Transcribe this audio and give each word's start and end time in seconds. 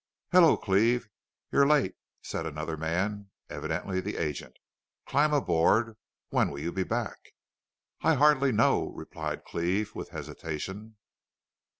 "Hello, 0.31 0.57
Cleve! 0.57 1.07
You're 1.51 1.67
late," 1.67 1.93
said 2.23 2.47
another 2.47 2.75
man, 2.75 3.29
evidently 3.51 4.01
the 4.01 4.17
agent. 4.17 4.57
"Climb 5.05 5.31
aboard. 5.31 5.95
When'll 6.31 6.57
you 6.57 6.71
be 6.71 6.81
back?" 6.81 7.35
"I 8.01 8.15
hardly 8.15 8.51
know," 8.51 8.89
replied 8.95 9.43
Cleve, 9.45 9.93
with 9.93 10.09
hesitation. 10.09 10.95